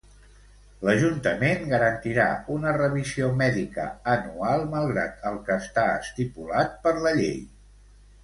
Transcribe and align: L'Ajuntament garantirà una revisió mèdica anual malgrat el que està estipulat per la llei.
L'Ajuntament 0.87 1.65
garantirà 1.73 2.25
una 2.55 2.71
revisió 2.77 3.29
mèdica 3.43 3.85
anual 4.15 4.65
malgrat 4.73 5.29
el 5.33 5.39
que 5.49 5.61
està 5.67 5.83
estipulat 6.01 6.73
per 6.87 6.95
la 7.07 7.13
llei. 7.21 7.39